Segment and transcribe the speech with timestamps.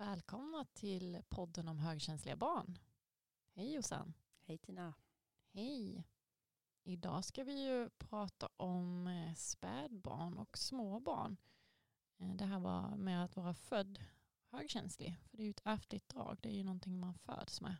[0.00, 2.78] Välkomna till podden om högkänsliga barn.
[3.54, 4.14] Hej Jossan.
[4.46, 4.94] Hej Tina.
[5.52, 6.04] Hej.
[6.82, 11.36] Idag ska vi ju prata om eh, spädbarn och små barn.
[12.18, 14.04] Eh, det här var med att vara född
[14.50, 15.16] högkänslig.
[15.30, 16.38] För det är ju ett ärftligt drag.
[16.40, 17.76] Det är ju någonting man föds med.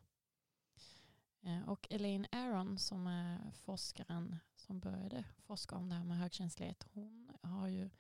[1.41, 6.87] Eh, och Elaine Aron som är forskaren som började forska om det här med högkänslighet.
[6.93, 7.91] Hon har ju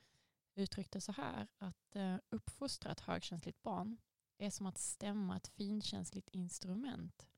[0.54, 1.96] uttryckt det så här att
[2.30, 3.96] uppfostra ett högkänsligt barn
[4.40, 7.28] är som att stämma ett finkänsligt instrument.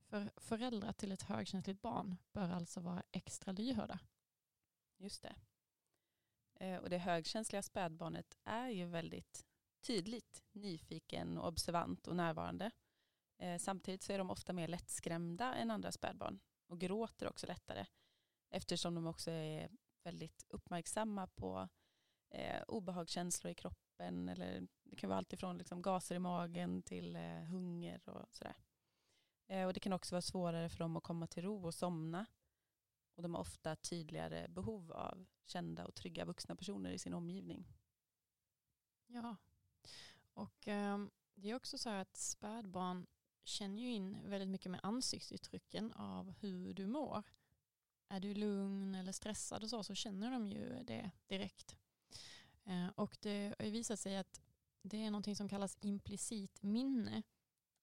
[0.00, 3.98] För föräldrar till ett högkänsligt barn bör alltså vara extra lyhörda.
[4.96, 5.34] Just det.
[6.54, 9.46] Eh, och det högkänsliga spädbarnet är ju väldigt
[9.80, 12.70] tydligt nyfiken, och observant och närvarande.
[13.38, 17.86] Eh, samtidigt så är de ofta mer lättskrämda än andra spädbarn och gråter också lättare
[18.50, 19.70] eftersom de också är
[20.02, 21.68] väldigt uppmärksamma på
[22.30, 26.82] eh, obehagskänslor i kroppen kroppen eller det kan vara allt ifrån liksom gaser i magen
[26.82, 28.56] till eh, hunger och sådär.
[29.48, 32.26] Eh, och det kan också vara svårare för dem att komma till ro och somna.
[33.14, 37.66] Och de har ofta tydligare behov av kända och trygga vuxna personer i sin omgivning.
[39.06, 39.36] Ja,
[40.34, 40.98] och eh,
[41.34, 43.06] det är också så här att spädbarn
[43.44, 47.22] känner ju in väldigt mycket med ansiktsuttrycken av hur du mår.
[48.08, 51.76] Är du lugn eller stressad och så, så känner de ju det direkt.
[52.64, 54.40] Eh, och det har visat sig att
[54.82, 57.22] det är någonting som kallas implicit minne.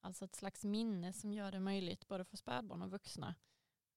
[0.02, 3.36] Alltså ett slags minne som gör det möjligt både för spädbarn och vuxna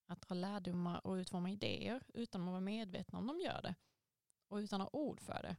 [0.06, 3.75] att dra lärdomar och utforma idéer utan att vara medvetna om de gör det
[4.48, 5.56] och utan att ha ord för det.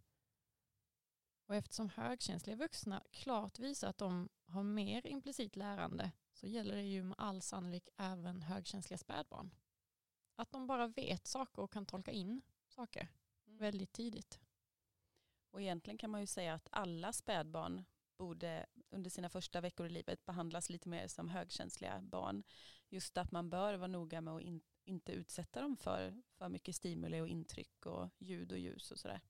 [1.45, 6.83] Och eftersom högkänsliga vuxna klart visar att de har mer implicit lärande så gäller det
[6.83, 9.55] ju med all sannolik även högkänsliga spädbarn.
[10.35, 13.07] Att de bara vet saker och kan tolka in saker
[13.47, 13.57] mm.
[13.57, 14.39] väldigt tidigt.
[15.53, 17.83] Och egentligen kan man ju säga att alla spädbarn
[18.17, 22.43] borde under sina första veckor i livet behandlas lite mer som högkänsliga barn.
[22.89, 26.75] Just att man bör vara noga med att in, inte utsätta dem för för mycket
[26.75, 29.21] stimuli och intryck och ljud och ljus och sådär.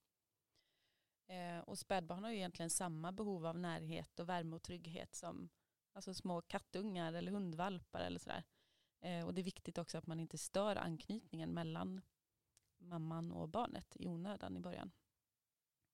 [1.28, 5.50] Eh, och spädbarn har ju egentligen samma behov av närhet och värme och trygghet som
[5.94, 8.44] alltså små kattungar eller hundvalpar eller sådär.
[9.00, 12.02] Eh, och det är viktigt också att man inte stör anknytningen mellan
[12.78, 14.92] mamman och barnet i onödan i början.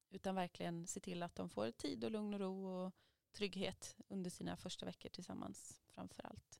[0.10, 2.94] Utan verkligen se till att de får tid och lugn och ro och
[3.32, 6.60] trygghet under sina första veckor tillsammans framför allt.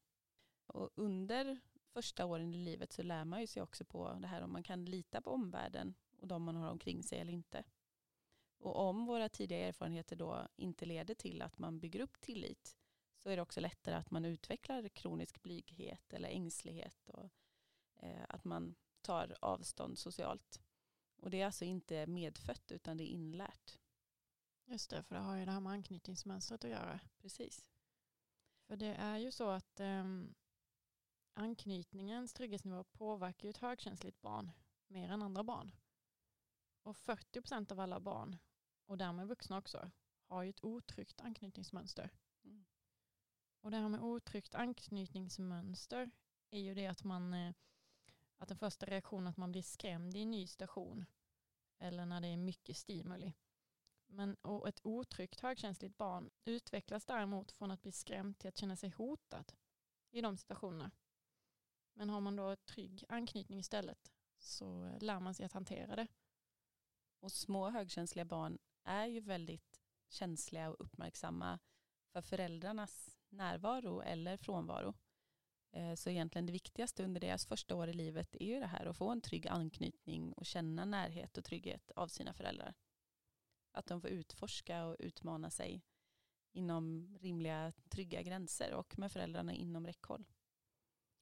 [0.66, 1.60] Och under
[1.94, 4.64] första åren i livet så lär man ju sig också på det här om man
[4.64, 7.64] kan lita på omvärlden och de man har omkring sig eller inte.
[8.58, 12.78] Och om våra tidiga erfarenheter då inte leder till att man bygger upp tillit
[13.18, 17.30] så är det också lättare att man utvecklar kronisk blyghet eller ängslighet och
[17.96, 20.62] eh, att man tar avstånd socialt.
[21.22, 23.80] Och det är alltså inte medfött utan det är inlärt.
[24.66, 27.00] Just det, för det har ju det här med anknytningsmönstret att göra.
[27.18, 27.68] Precis.
[28.68, 30.36] För det är ju så att um,
[31.34, 34.52] anknytningens trygghetsnivå påverkar ju ett högkänsligt barn
[34.88, 35.76] mer än andra barn.
[36.84, 38.38] Och 40 procent av alla barn,
[38.86, 39.92] och därmed vuxna också,
[40.28, 42.10] har ju ett otryggt anknytningsmönster.
[42.44, 42.66] Mm.
[43.62, 46.12] Och det här med otryggt anknytningsmönster
[46.50, 47.54] är ju det att man eh,
[48.40, 51.06] att den första reaktionen att man blir skrämd i en ny station
[51.80, 53.34] eller när det är mycket stimuli.
[54.08, 58.76] Men och ett otryggt högkänsligt barn utvecklas däremot från att bli skrämd till att känna
[58.76, 59.54] sig hotad
[60.12, 60.92] i de situationerna.
[61.94, 66.08] Men har man då trygg anknytning istället så lär man sig att hantera det.
[67.20, 71.60] Och små högkänsliga barn är ju väldigt känsliga och uppmärksamma
[72.12, 74.94] för föräldrarnas närvaro eller frånvaro.
[75.72, 78.86] Eh, så egentligen det viktigaste under deras första år i livet är ju det här
[78.86, 82.74] att få en trygg anknytning och känna närhet och trygghet av sina föräldrar.
[83.72, 85.82] Att de får utforska och utmana sig
[86.52, 90.26] inom rimliga trygga gränser och med föräldrarna inom räckhåll.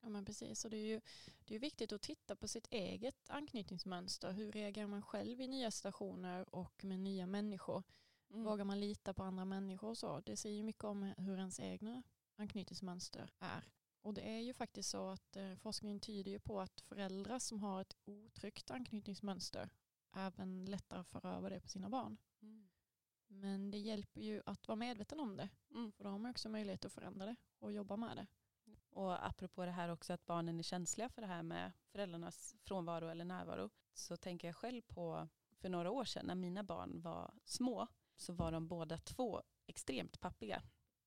[0.01, 1.01] Ja men precis, och det är ju
[1.45, 4.31] det är viktigt att titta på sitt eget anknytningsmönster.
[4.31, 7.83] Hur reagerar man själv i nya situationer och med nya människor?
[8.29, 8.43] Mm.
[8.43, 10.19] Vågar man lita på andra människor och så?
[10.19, 12.03] Det säger ju mycket om hur ens egna
[12.35, 13.63] anknytningsmönster är.
[14.07, 17.59] Och det är ju faktiskt så att eh, forskningen tyder ju på att föräldrar som
[17.59, 19.69] har ett otryggt anknytningsmönster
[20.13, 22.17] även lättare för över det på sina barn.
[22.41, 22.69] Mm.
[23.27, 25.49] Men det hjälper ju att vara medveten om det.
[25.71, 25.91] Mm.
[25.91, 28.27] För då har man också möjlighet att förändra det och jobba med det.
[28.89, 33.07] Och apropå det här också att barnen är känsliga för det här med föräldrarnas frånvaro
[33.07, 35.27] eller närvaro så tänker jag själv på
[35.57, 40.19] för några år sedan när mina barn var små så var de båda två extremt
[40.19, 40.63] pappiga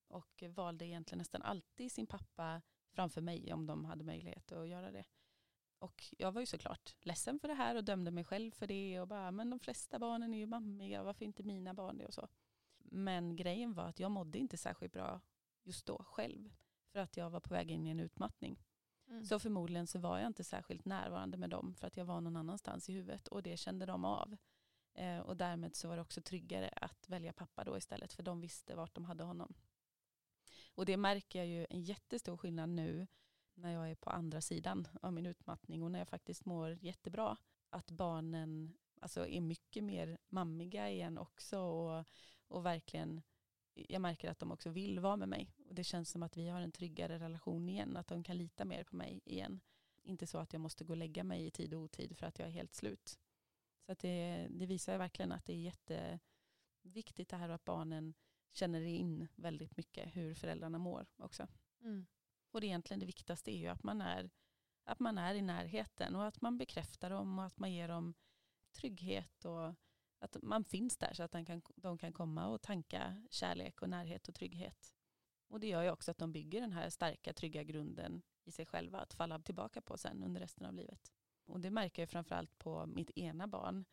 [0.08, 4.90] och valde egentligen nästan alltid sin pappa framför mig om de hade möjlighet att göra
[4.90, 5.04] det.
[5.78, 9.00] Och jag var ju såklart ledsen för det här och dömde mig själv för det
[9.00, 12.14] och bara men de flesta barnen är ju mammiga varför inte mina barn det och
[12.14, 12.28] så.
[12.78, 15.20] Men grejen var att jag mådde inte särskilt bra
[15.62, 16.50] just då själv.
[16.92, 18.62] För att jag var på väg in i en utmattning.
[19.08, 19.24] Mm.
[19.24, 22.36] Så förmodligen så var jag inte särskilt närvarande med dem för att jag var någon
[22.36, 24.36] annanstans i huvudet och det kände de av.
[24.94, 28.40] Eh, och därmed så var det också tryggare att välja pappa då istället för de
[28.40, 29.54] visste vart de hade honom.
[30.80, 33.06] Och det märker jag ju en jättestor skillnad nu
[33.54, 37.36] när jag är på andra sidan av min utmattning och när jag faktiskt mår jättebra.
[37.70, 42.04] Att barnen alltså, är mycket mer mammiga igen också och,
[42.48, 43.22] och verkligen
[43.74, 45.54] jag märker att de också vill vara med mig.
[45.68, 48.64] Och det känns som att vi har en tryggare relation igen, att de kan lita
[48.64, 49.60] mer på mig igen.
[50.02, 52.38] Inte så att jag måste gå och lägga mig i tid och otid för att
[52.38, 53.18] jag är helt slut.
[53.86, 55.72] Så att det, det visar verkligen att det är
[56.82, 58.14] jätteviktigt det här att barnen
[58.52, 61.48] känner in väldigt mycket hur föräldrarna mår också.
[61.80, 62.06] Mm.
[62.50, 64.30] Och det egentligen det viktigaste är ju att man är,
[64.84, 68.14] att man är i närheten och att man bekräftar dem och att man ger dem
[68.72, 69.74] trygghet och
[70.18, 73.88] att man finns där så att de kan, de kan komma och tanka kärlek och
[73.88, 74.94] närhet och trygghet.
[75.48, 78.66] Och det gör ju också att de bygger den här starka trygga grunden i sig
[78.66, 81.12] själva att falla tillbaka på sen under resten av livet.
[81.44, 83.84] Och det märker jag framförallt på mitt ena barn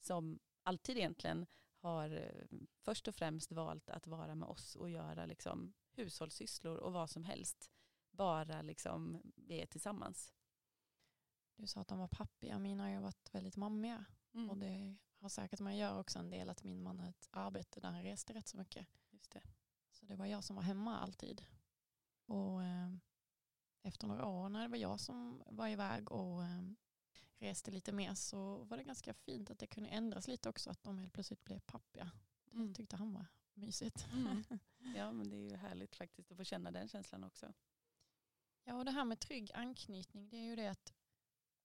[0.00, 1.46] som alltid egentligen
[1.84, 6.92] har eh, först och främst valt att vara med oss och göra liksom hushållssysslor och
[6.92, 7.70] vad som helst.
[8.10, 10.34] Bara liksom vi är tillsammans.
[11.56, 14.04] Du sa att de var pappiga, mina har ju varit väldigt mammiga.
[14.34, 14.50] Mm.
[14.50, 17.28] Och det har säkert med att göra också en del att min man har ett
[17.30, 18.86] arbete där han reste rätt så mycket.
[19.10, 19.42] Just det.
[19.90, 21.44] Så det var jag som var hemma alltid.
[22.26, 22.94] Och eh,
[23.82, 26.62] efter några år när det var jag som var iväg och eh,
[27.38, 30.82] reste lite mer så var det ganska fint att det kunde ändras lite också att
[30.84, 32.10] de helt plötsligt blev pappiga.
[32.44, 32.74] Det Mm.
[32.74, 34.06] tyckte han var mysigt.
[34.12, 34.44] Mm.
[34.96, 37.52] Ja men det är ju härligt faktiskt att få känna den känslan också.
[38.64, 40.94] Ja och det här med trygg anknytning det är ju det att,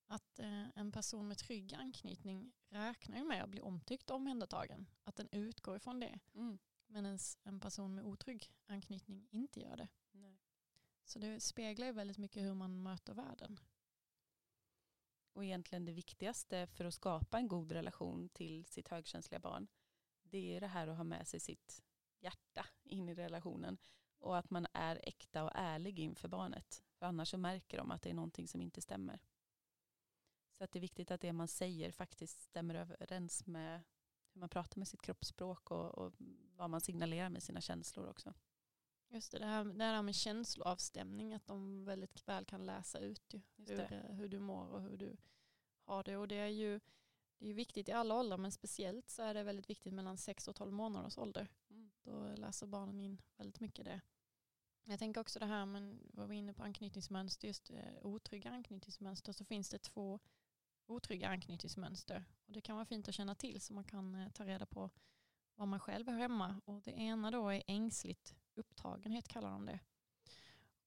[0.08, 4.90] att eh, en person med trygg anknytning räknar ju med att bli omtyckt och omhändertagen.
[5.04, 6.20] Att den utgår ifrån det.
[6.34, 6.60] Mm.
[6.88, 9.88] Medan en person med otrygg anknytning inte gör det.
[10.12, 10.40] Nej.
[11.06, 13.60] Så det speglar ju väldigt mycket hur man möter världen.
[15.34, 19.68] Och egentligen det viktigaste för att skapa en god relation till sitt högkänsliga barn
[20.30, 21.84] det är det här att ha med sig sitt
[22.20, 23.78] hjärta in i relationen
[24.20, 26.84] och att man är äkta och ärlig inför barnet.
[26.94, 29.20] För annars så märker de att det är någonting som inte stämmer.
[30.52, 33.82] Så att det är viktigt att det man säger faktiskt stämmer överens med
[34.34, 36.14] hur man pratar med sitt kroppsspråk och, och
[36.56, 38.34] vad man signalerar med sina känslor också.
[39.12, 43.34] Just det, det här, det här med känsloavstämning, att de väldigt väl kan läsa ut
[43.34, 43.42] ju,
[43.76, 45.18] hur, hur du mår och hur du
[45.84, 46.18] har det.
[46.18, 46.80] Och det är ju
[47.40, 50.48] det är viktigt i alla åldrar, men speciellt så är det väldigt viktigt mellan 6
[50.48, 51.48] och 12 månaders ålder.
[51.70, 51.92] Mm.
[52.04, 54.02] Då läser barnen in väldigt mycket det.
[54.84, 59.32] Jag tänker också det här, men var vi inne på anknytningsmönster, just eh, otrygga anknytningsmönster,
[59.32, 60.20] så finns det två
[60.86, 62.26] otrygga anknytningsmönster.
[62.46, 64.90] Och det kan vara fint att känna till så man kan eh, ta reda på
[65.56, 66.62] vad man själv hör hemma.
[66.66, 69.80] Och det ena då är ängsligt upptagenhet kallar de det.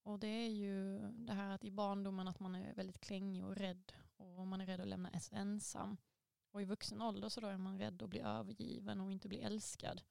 [0.03, 3.55] Och det är ju det här att i barndomen att man är väldigt klängig och
[3.55, 5.97] rädd och man är rädd att lämnas ensam.
[6.51, 9.39] Och i vuxen ålder så då är man rädd att bli övergiven och inte bli
[9.39, 10.01] älskad.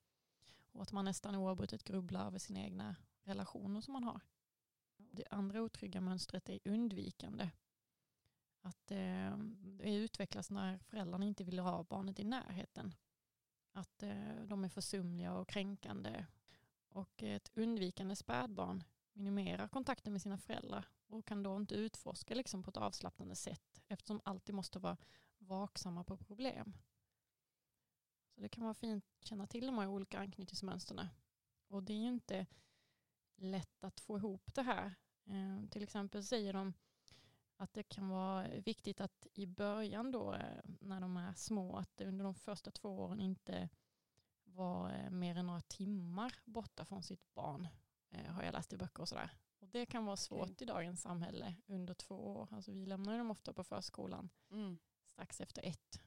[0.73, 4.21] Och att man nästan oavbrutet grubblar över sina egna relationer som man har.
[4.97, 7.51] Det andra otrygga mönstret är undvikande.
[8.61, 9.37] Att eh,
[9.79, 12.95] det utvecklas när föräldrarna inte vill ha barnet i närheten.
[13.73, 16.27] Att eh, de är försumliga och kränkande.
[16.93, 22.63] Och ett undvikande spädbarn minimerar kontakten med sina föräldrar och kan då inte utforska liksom
[22.63, 24.97] på ett avslappnande sätt eftersom alltid måste vara
[25.39, 26.77] vaksamma på problem.
[28.35, 31.11] Så det kan vara fint att känna till de här olika anknytningsmönsterna.
[31.69, 32.47] Och det är ju inte
[33.37, 34.95] lätt att få ihop det här.
[35.25, 36.73] Eh, till exempel säger de
[37.57, 41.97] att det kan vara viktigt att i början då eh, när de är små att
[41.97, 43.69] det under de första två åren inte
[44.55, 47.69] var eh, mer än några timmar borta från sitt barn
[48.11, 49.31] eh, har jag läst i böcker och sådär.
[49.59, 50.57] Och det kan vara svårt Okej.
[50.61, 52.49] i dagens samhälle under två år.
[52.51, 54.79] Alltså vi lämnar dem ofta på förskolan Mm.
[55.05, 56.01] strax efter ett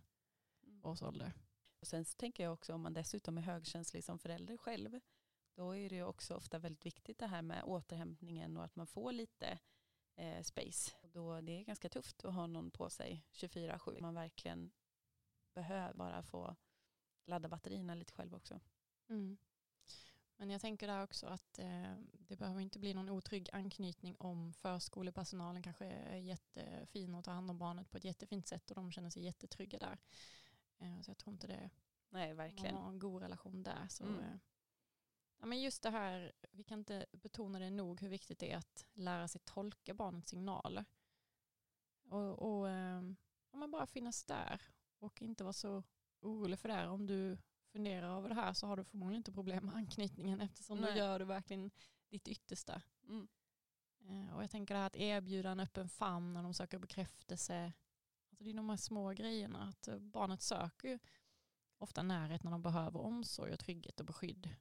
[0.84, 1.34] års ålder.
[1.80, 5.00] Och sen så tänker jag också om man dessutom är högkänslig som förälder själv,
[5.56, 8.88] då är det ju också ofta väldigt viktigt det här med återhämtningen och att man
[8.88, 9.60] får lite
[10.16, 10.92] eh, space.
[11.02, 14.02] Och då, det är ganska tufft att ha någon på sig 24-7.
[14.02, 14.72] Man verkligen
[15.54, 16.56] behöver bara få
[17.26, 18.60] ladda batterierna lite själv också.
[19.10, 19.38] Mm.
[20.38, 24.54] Men jag tänker där också att eh, det behöver inte bli någon otrygg anknytning om
[24.54, 28.92] förskolepersonalen kanske är jättefin och tar hand om barnet på ett jättefint sätt och de
[28.92, 29.98] känner sig jättetrygga där.
[30.78, 31.70] Eh, så jag tror inte det
[32.10, 32.76] Nej, man verkligen.
[32.76, 33.88] har en god relation där.
[33.88, 34.20] Så, Mm.
[34.20, 34.38] eh,
[35.40, 38.58] ja, men just det här, vi kan inte betona det nog hur viktigt det är
[38.58, 40.86] att lära sig tolka barnets signaler.
[42.10, 43.02] Och, och eh,
[43.52, 44.62] ja, bara finnas där
[45.00, 45.84] och inte vara så
[46.26, 46.88] orolig för det här.
[46.88, 47.38] Om du
[47.72, 50.92] funderar över det här så har du förmodligen inte problem med anknytningen eftersom Nej.
[50.92, 51.72] då gör du verkligen
[52.10, 52.82] ditt yttersta.
[53.08, 53.28] Mm.
[54.10, 57.74] Eh, och jag tänker det här att erbjuda en öppen famn när de söker bekräftelse.
[58.30, 59.64] Alltså det är de här små grejerna.
[59.64, 61.00] Att eh, barnet söker ju
[61.78, 64.56] ofta närhet när de behöver omsorg och trygghet och beskydd.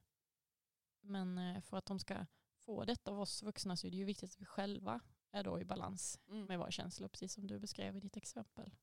[1.01, 2.25] Men eh, för att de ska
[2.57, 4.99] få detta av oss vuxna så är det ju viktigt att vi själva
[5.31, 6.45] är då i balans mm.
[6.45, 8.75] med våra känslor, precis som du beskrev i ditt exempel.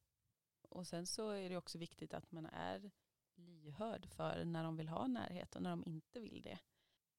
[0.73, 2.91] Och sen så är det också viktigt att man är
[3.35, 6.59] lyhörd för när de vill ha närhet och när de inte vill det.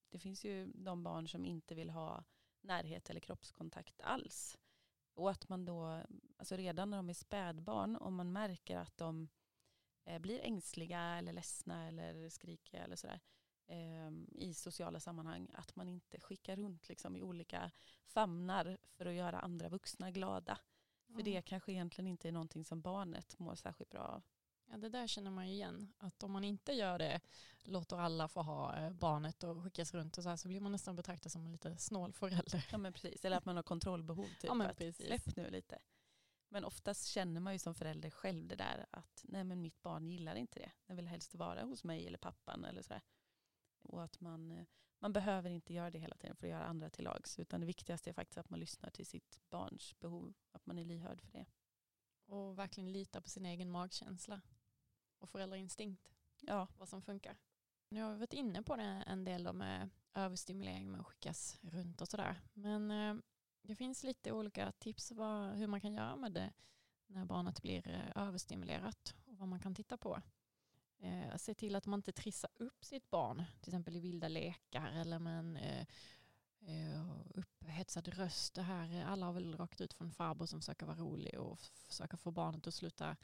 [0.10, 2.24] Det finns ju de barn som inte vill ha
[2.62, 4.58] närhet eller kroppskontakt alls.
[5.14, 6.04] Och att man då,
[6.38, 9.30] alltså redan när de är spädbarn, om man märker att de
[10.06, 13.20] eh, blir ängsliga eller ledsna eller skrikiga eller sådär
[13.68, 17.72] eh, i sociala sammanhang, att man inte skickar runt liksom, i olika
[18.06, 20.60] famnar för att göra andra vuxna glada.
[21.14, 21.26] Mm.
[21.26, 24.24] För det kanske egentligen inte är någonting som barnet mår särskilt bra av.
[24.70, 25.94] Ja, det där känner man ju igen.
[25.98, 27.22] Att om man inte gör det,
[27.64, 30.72] låter alla få ha eh, barnet och skickas runt och så här, så blir man
[30.72, 32.66] nästan betraktad som en lite snål förälder.
[32.72, 34.26] Ja men precis, eller att man har kontrollbehov.
[34.40, 35.06] Typ, ja, men precis.
[35.06, 35.80] Släpp nu lite.
[36.50, 40.08] Men oftast känner man ju som förälder själv det där att nej men mitt barn
[40.08, 40.72] gillar inte det.
[40.86, 43.02] Den vill helst vara hos mig eller pappan eller sådär.
[43.82, 44.66] Och att man, eh,
[45.04, 47.40] man behöver inte göra det hela tiden för att göra andra till lags.
[47.40, 50.34] Utan det viktigaste är faktiskt att man lyssnar till sitt barns behov.
[50.52, 51.46] Att man är lyhörd för det.
[52.26, 54.42] Och verkligen litar på sin egen magkänsla
[55.20, 56.12] och föräldrainstinkt.
[56.42, 56.68] Ja.
[56.78, 57.38] Vad som funkar.
[57.90, 62.02] Nu har vi varit inne på det en del med överstimulering med att skickas runt
[62.02, 62.42] och sådär.
[62.54, 63.16] Men eh,
[63.62, 66.54] det finns lite olika tips vad, hur man kan göra med det
[67.08, 70.22] när barnet blir eh, överstimulerat och vad man kan titta på.
[71.04, 74.92] Eh, se till att man inte trissar upp sitt barn, till exempel i vilda lekar
[74.92, 75.86] eller med en eh,
[76.66, 78.54] eh upphetsad röst.
[78.54, 82.18] Det här, alla har väl rakt ut från farbror som försöker vara rolig och försöker
[82.18, 83.18] få barnet att sluta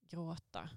[0.00, 0.70] gråta.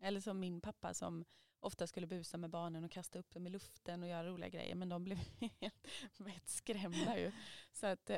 [0.00, 1.24] Eller som min pappa som
[1.60, 4.74] ofta skulle busa med barnen och kasta upp dem i luften och göra roliga grejer.
[4.74, 5.18] Men de blev
[5.60, 7.32] helt vettskrämda ju.
[7.72, 8.10] Så att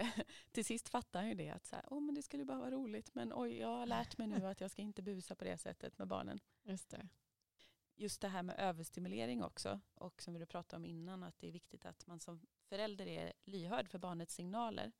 [0.53, 2.71] till sist fattade han ju det att så här, oh, men det skulle bara vara
[2.71, 3.15] roligt.
[3.15, 5.99] Men oj, jag har lärt mig nu att jag ska inte busa på det sättet
[5.99, 6.41] med barnen.
[6.63, 7.09] Just det.
[8.01, 9.81] Just det här med överstimulering också.
[9.95, 13.33] Och som vi pratade om innan att det är viktigt att man som förälder är
[13.45, 14.93] lyhörd för barnets signaler.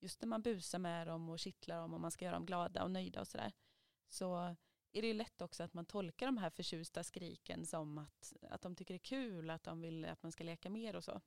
[0.00, 2.82] Just när man busar med dem och kittlar dem och man ska göra dem glada
[2.82, 3.52] och nöjda och sådär.
[4.08, 4.56] Så
[4.92, 8.76] är det lätt också att man tolkar de här förtjusta skriken som att, att de
[8.76, 11.20] tycker det är kul, att de vill att man ska leka mer och så.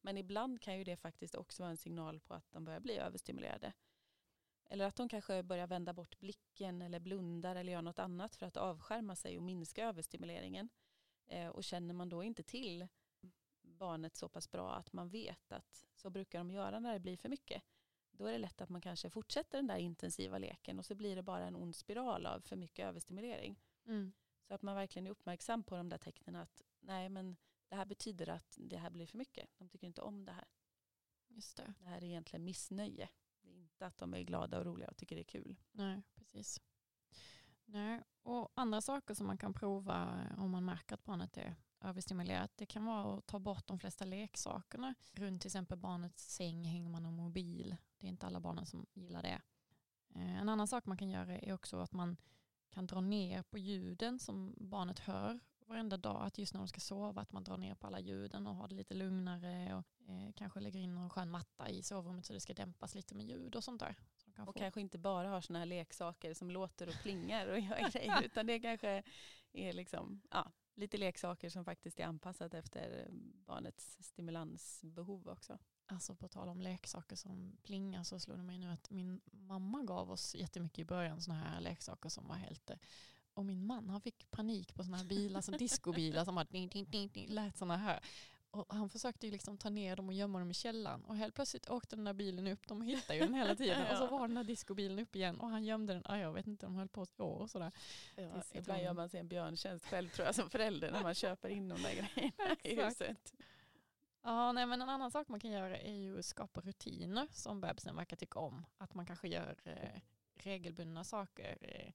[0.00, 2.98] Men ibland kan ju det faktiskt också vara en signal på att de börjar bli
[2.98, 3.72] överstimulerade.
[4.72, 8.46] Eller att de kanske börjar vända bort blicken eller blundar eller gör något annat för
[8.46, 10.68] att avskärma sig och minska överstimuleringen.
[11.26, 12.88] Eh, och känner man då inte till
[13.62, 17.16] barnet så pass bra att man vet att så brukar de göra när det blir
[17.16, 17.62] för mycket
[18.20, 21.16] då är det lätt att man kanske fortsätter den där intensiva leken och så blir
[21.16, 23.60] det bara en ond spiral av för mycket överstimulering.
[23.86, 24.12] Mm.
[24.48, 27.36] Så att man verkligen är uppmärksam på de där tecknen att nej men
[27.68, 29.48] det här betyder att det här blir för mycket.
[29.58, 30.44] De tycker inte om det här.
[31.28, 31.74] Just det.
[31.78, 33.08] det här är egentligen missnöje.
[33.80, 35.56] Inte att de är glada och roliga och tycker det är kul.
[35.72, 36.60] Nej, precis.
[37.64, 38.02] Nej.
[38.22, 42.50] Och andra saker som man kan prova om man märker att barnet är överstimulerat.
[42.56, 44.94] Det kan vara att ta bort de flesta leksakerna.
[45.12, 47.76] Runt till exempel barnets säng hänger man en mobil.
[47.98, 49.42] Det är inte alla barnen som gillar det.
[50.14, 52.16] Eh, en annan sak man kan göra är också att man
[52.70, 56.22] kan dra ner på ljuden som barnet hör varenda dag.
[56.22, 58.68] Att just när de ska sova att man drar ner på alla ljuden och har
[58.68, 59.74] det lite lugnare.
[59.74, 63.14] Och eh, kanske lägger in en skön matta i sovrummet så det ska dämpas lite
[63.14, 63.96] med ljud och sånt där.
[64.34, 64.58] Kan och få.
[64.58, 68.46] kanske inte bara har sådana här leksaker som låter och plingar och gör grejer utan
[68.46, 69.02] det kanske
[69.52, 73.08] är liksom, ja, lite leksaker som faktiskt är anpassat efter
[73.46, 75.58] barnets stimulansbehov också.
[75.86, 79.82] Alltså på tal om leksaker som plingar så slår det mig nu att min mamma
[79.82, 82.70] gav oss jättemycket i början sådana här leksaker som var helt
[83.40, 86.68] och min man han fick panik på sådana här bilar, som discobilar som bara ding,
[86.68, 88.00] ding, ding, ding, lät sådana här.
[88.50, 91.04] Och han försökte ju liksom ta ner dem och gömma dem i källaren.
[91.04, 92.68] Och helt plötsligt åkte den där bilen upp.
[92.68, 93.86] De hittade ju den hela tiden.
[93.86, 93.92] ja.
[93.92, 95.40] Och så var den där discobilen upp igen.
[95.40, 96.02] Och han gömde den.
[96.06, 97.72] Ah, jag vet inte, de höll på ett år och sådär.
[98.16, 100.90] Ja, ibland gör man sig en björntjänst själv tror jag som förälder.
[100.92, 103.32] När man köper in de där grejerna i huset.
[104.22, 107.60] Ja, nej, men en annan sak man kan göra är ju att skapa rutiner som
[107.60, 108.66] bebisen verkar tycka om.
[108.78, 110.00] Att man kanske gör eh,
[110.34, 111.58] regelbundna saker.
[111.60, 111.92] Eh,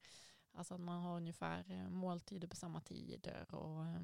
[0.56, 4.02] alltså att man har ungefär eh, måltider på samma tider och eh,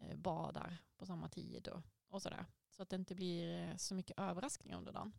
[0.00, 2.46] eh, badar på samma tid och, och sådär.
[2.70, 5.12] Så att det inte blir så mycket överraskningar under dagen.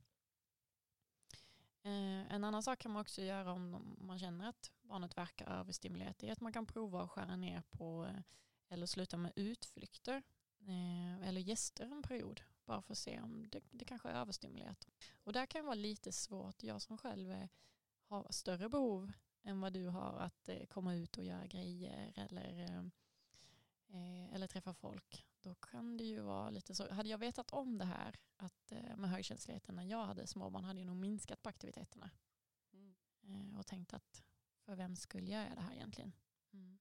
[2.29, 6.31] En annan sak kan man också göra om man känner att barnet verkar överstimulerat är
[6.31, 8.07] att man kan prova att skära ner på
[8.69, 10.23] eller sluta med utflykter
[11.23, 14.87] eller gäster en period bara för att se om det, det kanske är överstimulerat.
[15.23, 16.63] Och där kan det vara lite svårt.
[16.63, 17.47] Jag som själv
[18.07, 19.11] har större behov
[19.43, 22.91] än vad du har att komma ut och göra grejer eller
[24.31, 26.93] eller träffa folk, då kan det ju vara lite så.
[26.93, 30.79] Hade jag vetat om det här att, eh, med högkänsligheten när jag hade småbarn hade
[30.79, 32.11] jag nog minskat på aktiviteterna.
[32.73, 32.95] Mm.
[33.21, 34.23] Eh, och tänkt att
[34.65, 36.13] för vem skulle jag göra det här egentligen?
[36.53, 36.77] Mm.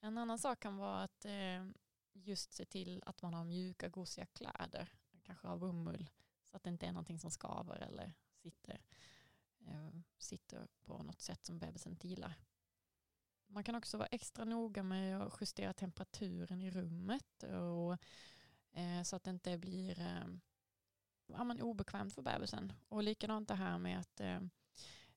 [0.00, 1.66] En annan sak kan vara att eh,
[2.12, 6.10] just se till att man har mjuka, gosiga kläder, kanske av bomull,
[6.50, 8.12] så att det inte är någonting som skaver eller
[8.42, 8.78] sitter, eh,
[9.66, 12.38] Eh, sitter på något sätt som bebisen inte gillar.
[13.46, 17.98] Man kan också vara extra noga med att justera temperaturen i rummet och,
[18.72, 20.26] eh, så att det inte blir eh,
[21.26, 22.72] ja, men obekvämt för bebisen.
[22.88, 24.40] Och likadant det här med att eh,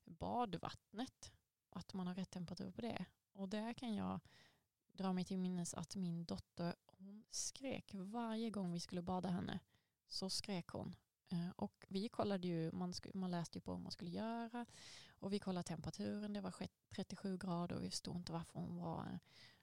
[0.04, 1.32] badvattnet,
[1.70, 3.06] att man har rätt temperatur på det.
[3.32, 4.20] Och där kan jag
[4.92, 9.60] dra mig till minnes att min dotter hon skrek varje gång vi skulle bada henne.
[10.08, 10.96] Så skrek hon.
[11.28, 14.66] Eh, och vi kollade ju, man, man läste ju på vad man skulle göra
[15.18, 16.54] och vi kollade temperaturen, det var
[16.94, 19.18] 37 grader och vi förstod inte varför hon var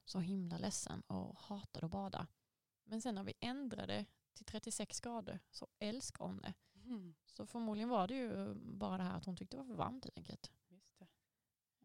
[0.05, 2.27] så himla ledsen och hatade att bada.
[2.83, 6.53] Men sen när vi ändrade till 36 grader så älskade hon det.
[6.85, 7.15] Mm.
[7.25, 10.05] Så förmodligen var det ju bara det här att hon tyckte det var för varmt
[10.05, 10.51] helt enkelt.
[10.67, 11.07] Just det.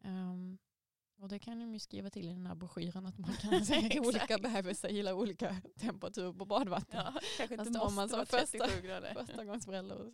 [0.08, 0.58] Um,
[1.18, 4.02] och det kan de ju skriva till i den här broschyren att man kan säga
[4.02, 7.00] olika bebisar gillar olika temperatur på badvatten.
[7.04, 8.68] Ja, kanske inte måste man som första,
[9.14, 10.12] första gångs förälder och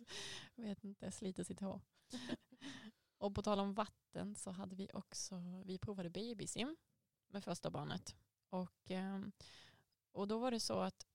[0.55, 1.81] vet inte, sliter sitt hår.
[3.17, 5.35] och på tal om vatten så hade vi också,
[5.65, 6.75] vi provade babysim
[7.27, 8.15] med första barnet.
[8.49, 9.31] Och, ehm,
[10.11, 11.05] och då var det så att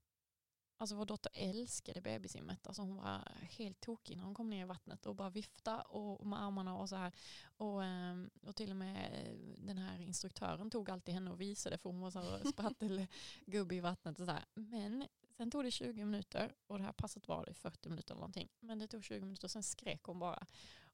[0.81, 2.67] Alltså vår dotter älskade babysimmet.
[2.67, 6.27] Alltså hon var helt tokig när hon kom ner i vattnet och bara vifta och
[6.27, 7.13] med armarna och så här.
[7.57, 11.91] Och, ehm, och till och med den här instruktören tog alltid henne och visade för
[11.91, 14.45] hon var så sprattelgubbe i vattnet och så här.
[14.55, 18.21] Men sen tog det 20 minuter och det här passet var det 40 minuter eller
[18.21, 18.49] någonting.
[18.61, 20.47] Men det tog 20 minuter och sen skrek hon bara.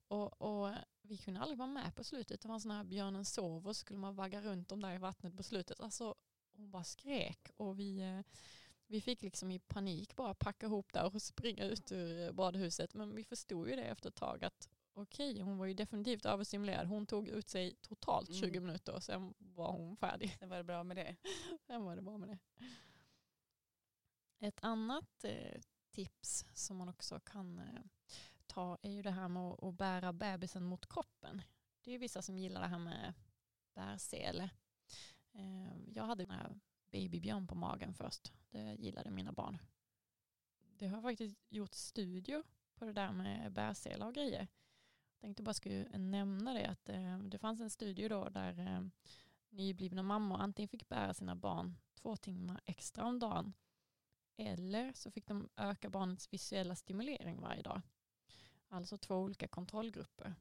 [0.07, 2.41] Och, och vi kunde aldrig vara med på slutet.
[2.41, 4.97] Det var en sån här björnen sover så skulle man vagga runt dem där i
[4.97, 5.79] vattnet på slutet.
[5.79, 6.15] Alltså
[6.57, 8.21] hon bara skrek och vi eh,
[8.87, 12.93] vi fick liksom i panik bara packa ihop där och springa ut ur badhuset.
[12.93, 16.25] Men vi förstod ju det efter ett tag att okej, okay, hon var ju definitivt
[16.25, 16.87] överstimulerad.
[16.87, 18.65] Hon tog ut sig totalt 20 mm.
[18.65, 20.37] minuter och sen var hon färdig.
[20.39, 21.15] Sen var det bra med det.
[21.67, 22.39] sen var det bra med det.
[24.39, 27.81] Ett annat eh, tips som man också kan eh,
[28.45, 31.41] ta är ju det här med att, att bära bebisen mot kroppen.
[31.81, 33.13] Det är vissa som gillar det här med
[33.73, 34.49] bärsele.
[35.33, 36.59] Eh, jag hade den här
[36.91, 38.33] babybjörn på magen först.
[38.49, 39.57] Det gillade mina barn.
[40.77, 42.43] Det har faktiskt gjort studier
[42.75, 44.47] på det där med bärselar och grejer.
[45.11, 48.81] Jag tänkte bara skulle nämna det att eh, det fanns en studie då där eh,
[49.49, 53.53] nyblivna mammor antingen fick bära sina barn två timmar extra om dagen
[54.37, 57.81] eller så fick de öka barnets visuella stimulering varje dag.
[58.67, 60.35] Alltså två olika kontrollgrupper.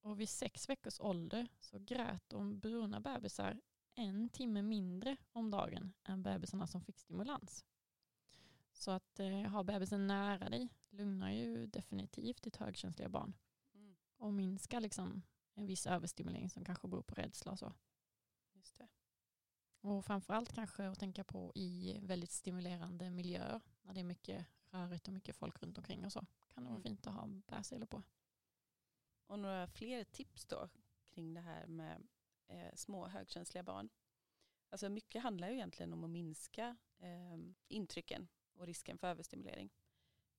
[0.00, 3.60] Och vid sex veckors ålder så grät de bruna bebisar
[3.94, 7.64] en timme mindre om dagen än bebisarna som fick stimulans.
[8.72, 13.34] Så att eh, ha bebisen nära dig lugnar ju definitivt ditt högkänsliga barn.
[13.74, 13.96] Mm.
[14.16, 15.22] Och minskar liksom
[15.54, 17.72] en viss överstimulering som kanske beror på rädsla och så.
[18.52, 18.88] Just det.
[19.80, 25.08] Och framförallt kanske att tänka på i väldigt stimulerande miljöer när det är mycket rörigt
[25.08, 26.82] och mycket folk runt omkring och så kan det vara mm.
[26.82, 28.02] fint att ha bärselor på.
[29.26, 30.68] Och några fler tips då
[31.10, 32.08] kring det här med
[32.52, 33.88] eh, små högkänsliga barn.
[34.70, 37.38] Alltså mycket handlar ju egentligen om att minska eh,
[37.68, 39.70] intrycken och risken för överstimulering.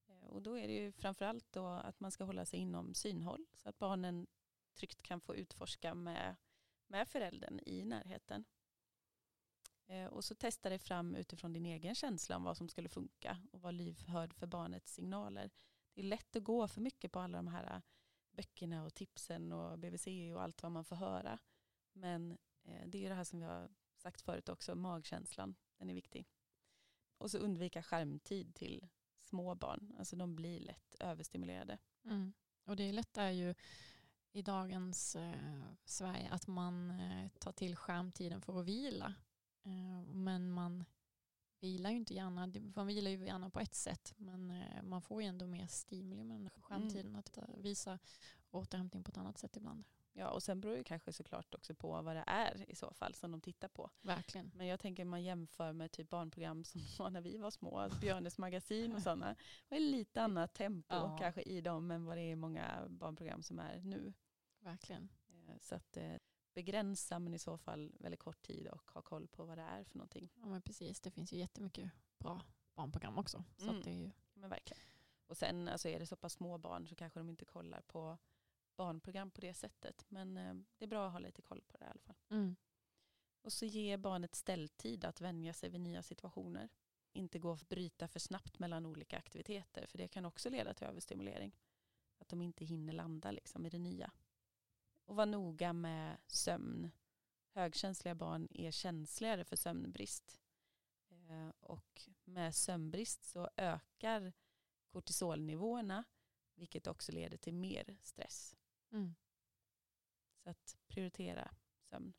[0.06, 3.46] Eh, och då är det ju framförallt då att man ska hålla sig inom synhåll
[3.54, 4.26] så att barnen
[4.74, 6.36] tryggt kan få utforska med,
[6.86, 8.44] med föräldern i närheten.
[9.86, 13.38] Eh, och så testa dig fram utifrån din egen känsla om vad som skulle funka
[13.52, 15.50] och vara lyhörd för barnets signaler.
[15.94, 17.80] Det är lätt att gå för mycket på alla de här eh,
[18.30, 21.38] böckerna och tipsen och BVC och allt vad man får höra.
[21.94, 25.94] Men eh, det är det här som vi har sagt förut också, magkänslan, den är
[25.94, 26.28] viktig.
[27.18, 28.88] Och så undvika skärmtid till
[29.20, 31.78] små barn, alltså de blir lätt överstimulerade.
[32.04, 32.32] Mm.
[32.64, 33.54] Och det är lätt är ju
[34.32, 39.14] i dagens eh, Sverige att man eh, tar till skärmtiden för att vila.
[39.62, 40.84] Eh, men man
[41.60, 45.22] vilar ju inte gärna, man vilar ju gärna på ett sätt men eh, man får
[45.22, 47.18] ju ändå mer stimuli med skärmtiden mm.
[47.18, 47.98] att visa
[48.50, 49.84] återhämtning på ett annat sätt ibland.
[50.16, 53.14] Ja, och sen beror det kanske såklart också på vad det är i så fall
[53.14, 53.90] som de tittar på.
[54.02, 54.50] Verkligen.
[54.54, 58.00] Men jag tänker man jämför med typ barnprogram som var när vi var små, alltså
[58.00, 59.36] Björnes magasin och sådana.
[59.68, 61.16] Det är lite annat tempo ja.
[61.20, 64.12] kanske i dem än vad det är i många barnprogram som är nu.
[64.60, 65.08] Verkligen.
[65.28, 66.16] Eh, så att eh,
[66.54, 69.84] begränsa men i så fall väldigt kort tid och ha koll på vad det är
[69.84, 70.30] för någonting.
[70.34, 72.40] Ja men precis, det finns ju jättemycket bra
[72.74, 73.44] barnprogram också.
[73.56, 73.82] Så mm.
[73.82, 74.10] det är ju...
[74.34, 74.82] Men verkligen.
[75.26, 78.18] Och sen alltså, är det så pass små barn så kanske de inte kollar på
[78.76, 80.04] barnprogram på det sättet.
[80.08, 82.16] Men eh, det är bra att ha lite koll på det i alla fall.
[82.28, 82.56] Mm.
[83.42, 86.68] Och så ge barnet ställtid att vänja sig vid nya situationer.
[87.12, 89.86] inte gå att bryta för snabbt mellan olika aktiviteter.
[89.86, 91.56] För det kan också leda till överstimulering.
[92.18, 94.12] Att de inte hinner landa liksom i det nya.
[95.04, 96.90] Och vara noga med sömn.
[97.50, 100.40] Högkänsliga barn är känsligare för sömnbrist.
[101.10, 104.32] Eh, och med sömnbrist så ökar
[104.88, 106.04] kortisolnivåerna
[106.54, 108.56] vilket också leder till mer stress.
[108.94, 109.14] Mm.
[110.42, 111.50] Så att prioritera
[111.90, 112.14] sömn.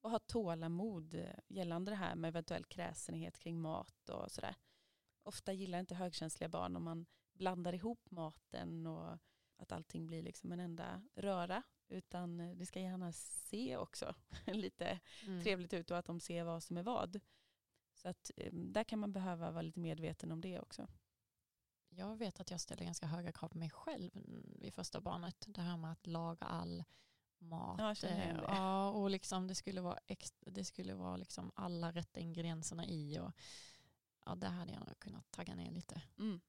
[0.00, 4.56] Och ha tålamod eh, gällande det här med eventuell kräsenhet kring mat och sådär.
[5.22, 9.18] Ofta gillar inte högkänsliga barn om man blandar ihop maten och
[9.56, 11.62] att allting blir liksom en enda röra.
[11.88, 14.14] Utan eh, det ska gärna se också
[14.46, 15.42] lite mm.
[15.42, 17.20] trevligt ut och att de ser vad som är vad.
[17.94, 20.88] Så att eh, där kan man behöva vara lite medveten om det också.
[21.96, 24.10] Jag vet att jag ställer ganska höga krav på mig själv
[24.60, 25.44] vid första barnet.
[25.48, 26.84] Det här med att laga all
[27.38, 28.02] mat.
[28.02, 28.08] Ja,
[28.46, 33.18] ja, och liksom det skulle vara, extra, det skulle vara liksom alla rätta ingredienserna i.
[33.18, 33.32] Och,
[34.26, 36.02] ja, det hade jag nog kunnat tagga ner lite.
[36.18, 36.40] Mm.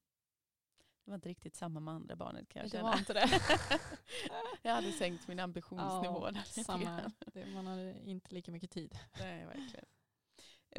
[1.05, 2.89] Det var inte riktigt samma med andra barnet kan jag det känna.
[2.89, 3.41] Var inte det.
[4.61, 6.29] jag hade sänkt min ambitionsnivå.
[6.33, 7.11] Ja, samma.
[7.33, 8.99] Det, man hade inte lika mycket tid.
[9.19, 9.85] Nej, verkligen.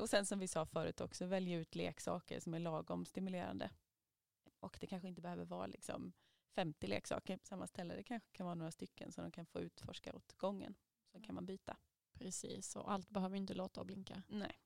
[0.00, 3.70] Och sen som vi sa förut också, välja ut leksaker som är lagom stimulerande.
[4.64, 6.12] Och det kanske inte behöver vara liksom
[6.54, 7.94] 50 leksaker på samma ställe.
[7.94, 10.74] Det kanske kan vara några stycken som de kan få utforska åt gången.
[11.12, 11.76] Så kan man byta.
[12.12, 14.22] Precis, och allt behöver inte låta och blinka.
[14.28, 14.60] Nej.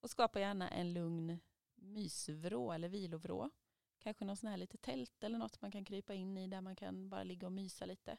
[0.00, 1.38] Och skapa gärna en lugn
[1.74, 3.50] mysvrå eller vilovrå.
[3.98, 6.76] Kanske någon sån här lite tält eller något man kan krypa in i där man
[6.76, 8.16] kan bara ligga och mysa lite.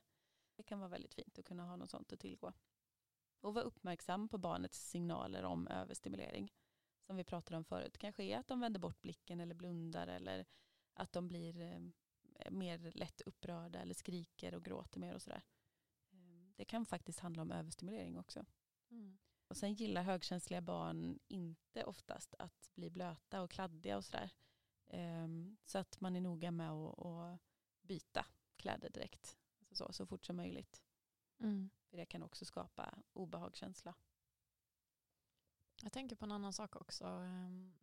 [0.55, 2.53] Det kan vara väldigt fint att kunna ha något sånt att tillgå.
[3.39, 6.53] Och vara uppmärksam på barnets signaler om överstimulering.
[7.11, 7.97] Som vi pratade om förut.
[7.97, 10.45] Kanske är att de vänder bort blicken eller blundar eller
[10.93, 15.43] att de blir eh, mer lätt upprörda eller skriker och gråter mer och sådär.
[16.11, 18.45] Ehm, det kan faktiskt handla om överstimulering också.
[18.91, 19.17] Mm.
[19.47, 24.31] Och sen gillar högkänsliga barn inte oftast att bli blöta och kladdiga och sådär.
[24.87, 27.39] Ehm, så att man är noga med att
[27.81, 29.37] byta kläder direkt.
[29.69, 30.83] Alltså så, så fort som möjligt.
[31.39, 31.69] Mm.
[31.89, 33.95] För det kan också skapa obehagskänsla.
[35.83, 37.05] Jag tänker på en annan sak också.
[37.05, 37.73] Ehm,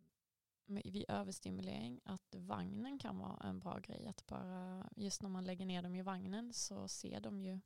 [0.67, 4.07] vid överstimulering att vagnen kan vara en bra grej.
[4.07, 7.61] Att bara, just när man lägger ner dem i vagnen så ser de ju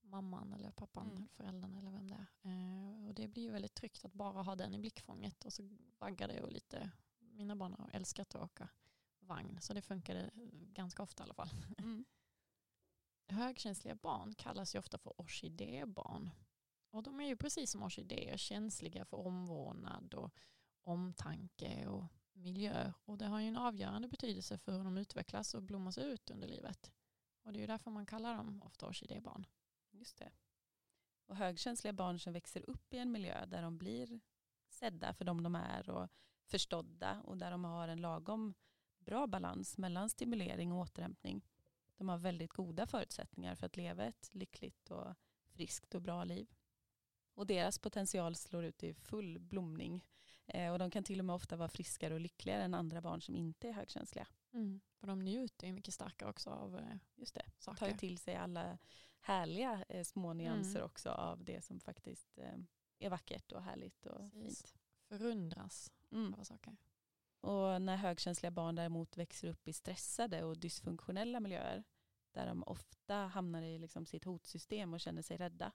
[0.00, 1.16] mamman eller pappan mm.
[1.16, 2.50] eller föräldern eller vem det är.
[2.50, 5.68] Eh, och det blir ju väldigt tryggt att bara ha den i blickfånget och så
[5.98, 6.90] vaggar det och lite.
[7.18, 8.68] Mina barn har älskat att åka
[9.20, 10.30] vagn så det funkade
[10.72, 11.50] ganska ofta i alla fall.
[11.78, 12.04] Mm.
[13.28, 16.30] Högkänsliga barn kallas ju ofta för orkidébarn.
[16.94, 20.34] Och de är ju precis som orkidéer känsliga för omvårdnad och
[20.82, 22.92] omtanke och miljö.
[23.04, 26.48] Och det har ju en avgörande betydelse för hur de utvecklas och blommas ut under
[26.48, 26.92] livet.
[27.42, 29.42] Och det är ju därför man kallar dem ofta orkidébarn.
[29.44, 29.48] E
[29.90, 30.32] Just det.
[31.26, 34.20] Och högkänsliga barn som växer upp i en miljö där de blir
[34.68, 36.08] sedda för dem de är och
[36.44, 38.54] förstådda och där de har en lagom
[38.98, 41.44] bra balans mellan stimulering och återhämtning.
[41.96, 45.14] De har väldigt goda förutsättningar för att leva ett lyckligt och
[45.48, 46.54] friskt och bra liv.
[47.34, 50.04] Och deras potential slår ut i full blomning
[50.46, 53.20] Eh, och de kan till och med ofta vara friskare och lyckligare än andra barn
[53.20, 54.26] som inte är högkänsliga.
[54.52, 54.80] Mm.
[55.00, 57.44] För de njuter ju mycket starkare också av eh, Just det.
[57.58, 57.78] saker.
[57.78, 58.78] Tar ju till sig alla
[59.20, 60.86] härliga eh, små nyanser mm.
[60.86, 62.58] också av det som faktiskt eh,
[62.98, 64.62] är vackert och härligt och Precis.
[64.62, 64.74] fint.
[65.08, 66.34] Förundras mm.
[66.34, 66.76] av saker.
[67.40, 71.84] Och när högkänsliga barn däremot växer upp i stressade och dysfunktionella miljöer
[72.32, 75.72] där de ofta hamnar i liksom sitt hotsystem och känner sig rädda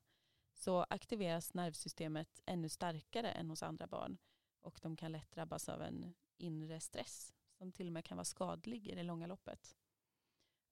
[0.60, 4.18] så aktiveras nervsystemet ännu starkare än hos andra barn
[4.62, 8.26] och de kan lätt drabbas av en inre stress som till och med kan vara
[8.26, 9.78] skadlig i det långa loppet.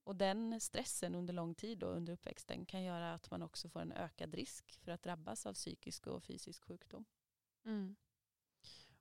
[0.04, 3.80] Och den stressen under lång tid och under uppväxten kan göra att man också får
[3.80, 7.06] en ökad risk för att drabbas av psykisk och fysisk sjukdom.
[7.66, 7.96] Mm.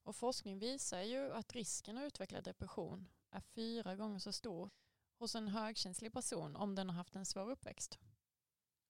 [0.03, 4.71] Och forskning visar ju att risken att utveckla depression är fyra gånger så stor
[5.19, 7.99] hos en högkänslig person om den har haft en svår uppväxt.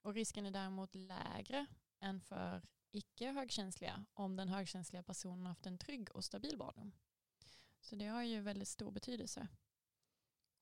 [0.03, 1.67] Och risken är däremot lägre
[2.01, 6.93] än för icke högkänsliga om den högkänsliga personen haft en trygg och stabil barndom.
[7.81, 9.49] Så det har ju väldigt stor betydelse.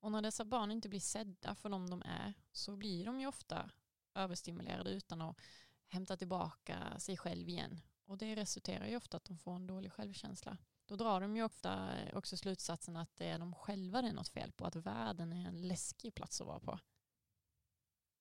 [0.00, 3.26] Och när dessa barn inte blir sedda för dem de är så blir de ju
[3.26, 3.70] ofta
[4.14, 5.40] överstimulerade utan att
[5.86, 7.80] hämta tillbaka sig själv igen.
[8.04, 10.58] Och det resulterar ju ofta att de får en dålig självkänsla.
[10.86, 14.28] Då drar de ju ofta också slutsatsen att det är de själva det är något
[14.28, 16.78] fel på, att världen är en läskig plats att vara på.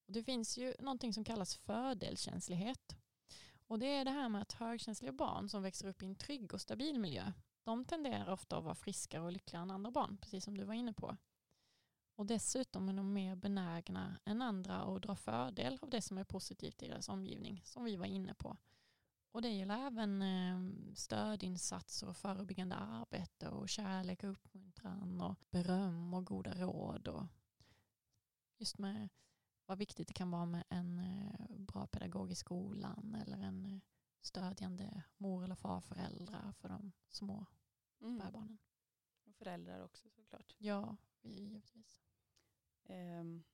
[0.06, 2.96] Och det finns ju någonting som kallas fördelkänslighet
[3.66, 6.54] och det är det här med att högkänsliga barn som växer upp i en trygg
[6.54, 10.44] och stabil miljö, de tenderar ofta att vara friskare och lyckligare än andra barn, precis
[10.44, 11.16] som du var inne på.
[12.16, 16.24] Och dessutom är de mer benägna än andra att dra fördel av det som är
[16.24, 18.56] positivt i deras omgivning, som vi var inne på.
[19.32, 26.14] Och det gäller även eh, stödinsatser och förebyggande arbete och kärlek och uppmuntran och beröm
[26.14, 27.08] och goda råd.
[27.08, 27.26] Och
[28.58, 29.08] just med
[29.66, 33.80] vad viktigt det kan vara med en eh, bra pedagog i skolan eller en eh,
[34.20, 37.46] stödjande mor eller farföräldrar för de små
[38.00, 38.20] Mm.
[38.20, 38.58] spädbarnen.
[39.24, 40.54] Och föräldrar också såklart.
[40.58, 42.02] Ja, givetvis.
[42.88, 43.44] Um,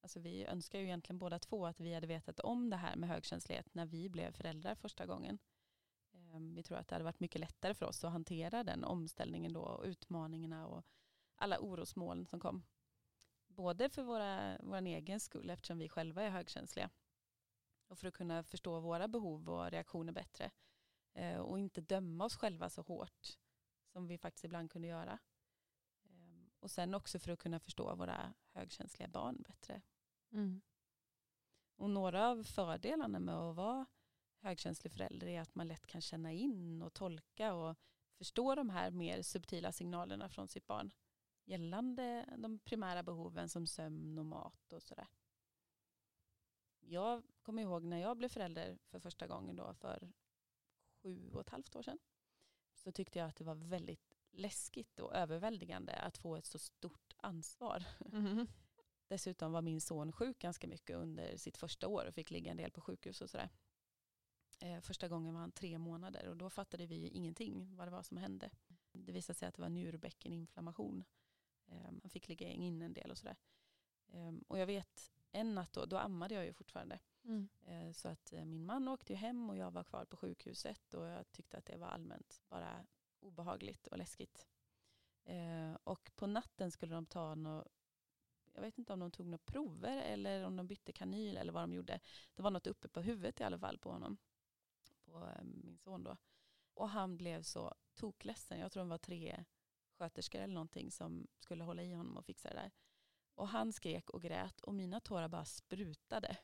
[0.00, 3.08] alltså vi önskar ju egentligen båda två att vi hade vetat om det här med
[3.08, 5.38] högkänslighet när vi blev föräldrar första gången.
[6.12, 9.52] Ehm, vi tror att det hade varit mycket lättare för oss att hantera den omställningen
[9.52, 10.84] då och utmaningarna och
[11.36, 12.62] alla orosmoln som kom.
[13.58, 16.90] Både för våra, vår egen skull eftersom vi själva är högkänsliga
[17.88, 20.50] och för att kunna förstå våra behov och reaktioner bättre
[21.18, 23.38] Eh, och inte döma oss själva så hårt
[23.92, 25.18] som vi faktiskt ibland kunde göra.
[26.04, 29.82] Ehm, och sen också för att kunna förstå våra högkänsliga barn bättre.
[30.32, 30.60] Mm.
[31.76, 33.86] Och några av fördelarna med att vara
[34.40, 37.76] högkänslig förälder är att man lätt kan känna in och tolka och
[38.18, 40.90] förstå de här mer subtila signalerna från sitt barn
[41.48, 45.08] gällande de primära behoven som sömn och mat och sådär.
[46.80, 50.12] Jag kommer ihåg när jag blev förälder för första gången då för
[51.02, 51.98] sju och ett halvt år sedan
[52.74, 57.14] så tyckte jag att det var väldigt läskigt och överväldigande att få ett så stort
[57.16, 57.84] ansvar.
[58.12, 58.46] Mm.
[59.08, 62.56] Dessutom var min son sjuk ganska mycket under sitt första år och fick ligga en
[62.56, 63.50] del på sjukhus och sådär.
[64.60, 68.02] Eh, första gången var han tre månader och då fattade vi ingenting vad det var
[68.02, 68.50] som hände.
[68.92, 71.04] Det visade sig att det var njurbäckeninflammation.
[71.68, 73.36] Eh, han fick ligga in en del och sådär.
[74.08, 76.98] Eh, och jag vet en natt då, då ammade jag ju fortfarande.
[77.24, 77.48] Mm.
[77.66, 80.94] Eh, Så att eh, min man åkte ju hem och jag var kvar på sjukhuset
[80.94, 82.86] och jag tyckte att det var allmänt bara
[83.20, 84.48] obehagligt och läskigt.
[85.24, 87.68] Eh, Och på natten skulle de ta något,
[88.52, 91.62] jag vet inte om de tog några prover eller om de bytte kanyl eller vad
[91.62, 92.00] de gjorde.
[92.34, 94.18] Det var något uppe på huvudet i alla fall på honom,
[95.04, 96.16] på eh, min son då.
[96.74, 99.44] Och han blev så tokledsen, jag tror de var tre
[99.98, 102.70] sköterskor eller någonting som skulle hålla i honom och fixa det där.
[103.34, 106.36] Och han skrek och grät och mina tårar bara sprutade.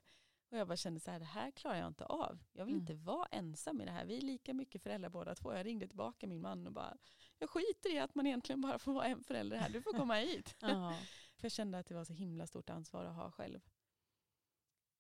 [0.51, 2.39] Och jag bara kände så här, det här klarar jag inte av.
[2.53, 2.83] Jag vill Mm.
[2.83, 4.05] inte vara ensam i det här.
[4.07, 5.55] Vi är lika mycket föräldrar båda två.
[5.55, 6.97] Jag ringde tillbaka min man och bara,
[7.39, 9.71] jag skiter i att man egentligen bara får vara en förälder här.
[9.71, 10.57] Du får komma hit.
[11.37, 13.61] För jag kände att det var så himla stort ansvar att ha själv.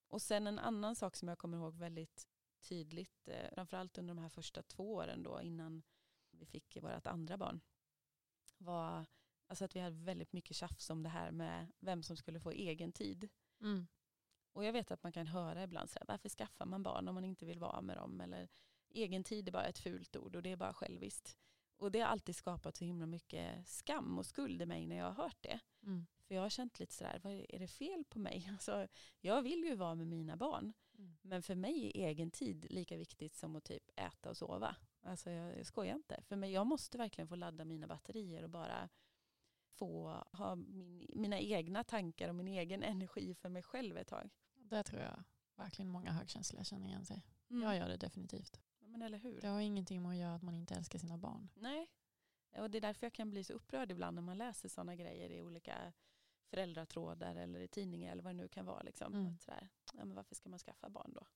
[0.08, 2.28] Och sen en annan sak som jag kommer ihåg väldigt
[2.68, 5.82] tydligt, eh, framförallt under de här första två åren då innan
[6.30, 7.60] vi fick vårt andra barn,
[8.58, 9.06] var
[9.46, 12.50] alltså att vi hade väldigt mycket tjafs om det här med vem som skulle få
[12.50, 13.28] egen tid.
[13.60, 13.86] Mm.
[14.52, 17.14] Och jag vet att man kan höra ibland så här, varför skaffar man barn om
[17.14, 18.20] man inte vill vara med dem?
[18.20, 18.48] Eller
[18.90, 21.36] egen tid är bara ett fult ord och det är bara själviskt.
[21.76, 25.04] Och det har alltid skapat så himla mycket skam och skuld i mig när jag
[25.04, 25.60] har hört det.
[25.82, 26.06] Mm.
[26.26, 28.48] För jag har känt lite sådär, vad är det fel på mig?
[28.52, 28.88] Alltså,
[29.20, 30.72] jag vill ju vara med mina barn.
[30.98, 31.16] Mm.
[31.22, 34.76] Men för mig är egen tid lika viktigt som att typ äta och sova.
[35.04, 36.22] Alltså jag, jag skojar inte.
[36.22, 38.88] För mig, jag måste verkligen få ladda mina batterier och bara
[39.74, 44.30] få ha min, mina egna tankar och min egen energi för mig själv ett tag.
[44.54, 45.24] Det tror jag
[45.56, 47.26] verkligen många högkänsliga känner igen sig.
[47.50, 47.62] Mm.
[47.62, 48.60] Jag gör det definitivt.
[48.78, 49.40] Ja, Men eller hur?
[49.40, 51.48] Det har ingenting med att göra att man inte älskar sina barn.
[51.54, 51.90] Nej.
[52.58, 55.30] Och det är därför jag kan bli så upprörd ibland när man läser sådana grejer
[55.30, 55.92] i olika
[56.44, 58.82] föräldratrådar eller i tidningar eller vad det nu kan vara.
[58.82, 59.14] Liksom.
[59.14, 59.38] Mm.
[59.38, 61.26] Sådär, ja, men varför ska man skaffa barn då?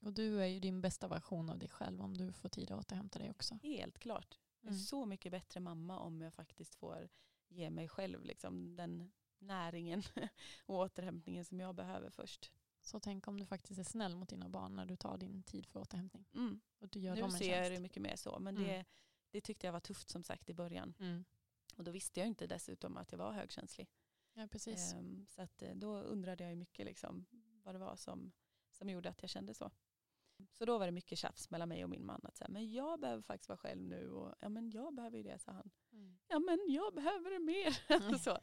[0.00, 2.78] Och du är ju din bästa version av dig själv om du får tid att
[2.80, 3.58] återhämta dig också.
[3.62, 4.38] Helt klart.
[4.60, 4.80] Jag är Mm.
[4.82, 7.08] så mycket bättre mamma om jag faktiskt får
[7.48, 10.02] ge mig själv liksom, den näringen
[10.66, 12.52] och återhämtningen som jag behöver först.
[12.80, 15.66] Så tänk om du faktiskt är snäll mot dina barn när du tar din tid
[15.66, 16.24] för återhämtning.
[16.34, 16.60] Mm.
[16.78, 17.82] Och du gör Nu dem en ser jag det tjänst.
[17.82, 18.68] mycket mer så, men Mm.
[18.68, 18.84] det,
[19.30, 20.94] det tyckte jag var tufft som sagt i början.
[21.00, 21.24] Mm.
[21.76, 23.88] Och då visste jag inte dessutom att jag var högkänslig.
[24.34, 24.92] Ja, precis.
[24.92, 27.26] Ehm, så att, eh, då undrade jag mycket liksom,
[27.62, 28.32] vad det var som,
[28.74, 29.70] som gjorde att jag kände så.
[30.52, 32.20] Så då var det mycket tjafs mellan mig och min man.
[32.22, 34.10] Att säga, men jag behöver faktiskt vara själv nu.
[34.10, 35.70] Och, ja men jag behöver ju det, sa han.
[35.92, 36.18] Mm.
[36.28, 37.78] Ja men jag behöver det mer.
[37.88, 38.38] Alltså så.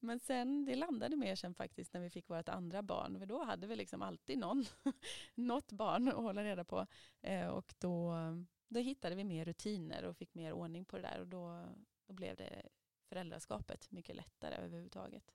[0.00, 3.18] Men sen, det landade mer sen faktiskt när vi fick vårt andra barn.
[3.18, 4.64] För då hade vi liksom alltid någon,
[5.34, 6.86] något barn att hålla reda på.
[7.20, 8.14] Eh, och då,
[8.68, 11.20] då hittade vi mer rutiner och fick mer ordning på det där.
[11.20, 11.64] Och då,
[12.06, 12.68] då blev det
[13.08, 15.32] föräldraskapet mycket lättare överhuvudtaget.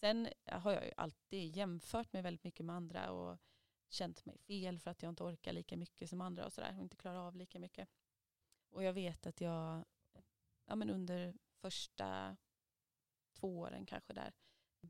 [0.00, 3.38] Sen har jag ju alltid jämfört mig väldigt mycket med andra och
[3.88, 6.82] känt mig fel för att jag inte orkar lika mycket som andra och sådär och
[6.82, 7.88] inte klarar av lika mycket.
[8.70, 9.84] Och jag vet att jag
[10.66, 12.36] ja, men under första
[13.32, 14.32] två åren kanske där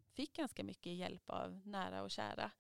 [0.03, 2.51] fick ganska mycket hjälp av nära och kära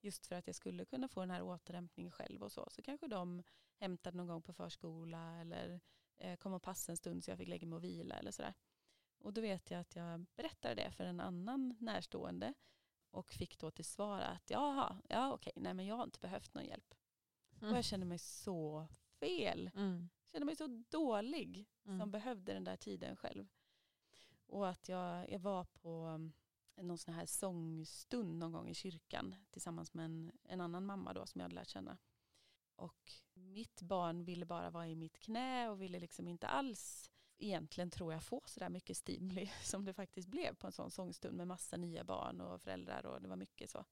[0.00, 2.68] just för att jag skulle kunna få den här återhämtningen själv och så.
[2.70, 3.42] Så kanske de
[3.76, 5.80] hämtade någon gång på förskola eller
[6.18, 8.54] eh, kom och passade en stund så jag fick lägga mig och vila eller sådär.
[9.20, 12.54] Och då vet jag att jag berättade det för en annan närstående
[13.10, 16.54] och fick då till svar att jaha, ja okej, nej men jag har inte behövt
[16.54, 16.94] någon hjälp.
[17.60, 18.86] Och jag kände mig så
[19.20, 19.70] fel.
[19.74, 20.08] Mm.
[20.22, 21.98] Jag kände mig så dålig Mm.
[22.00, 23.48] som behövde den där tiden själv.
[24.46, 26.32] Och att jag, jag var på um,
[26.76, 31.26] någon sån här sångstund någon gång i kyrkan tillsammans med en, en annan mamma då
[31.26, 31.98] som jag hade lärt känna.
[32.76, 37.90] Och mitt barn ville bara vara i mitt knä och ville liksom inte alls egentligen
[37.90, 41.36] tror jag få så där mycket stimuli som det faktiskt blev på en sån sångstund
[41.36, 43.84] med massa nya barn och föräldrar och det var mycket så.